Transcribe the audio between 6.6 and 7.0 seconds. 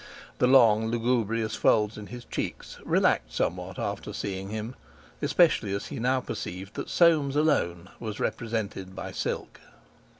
that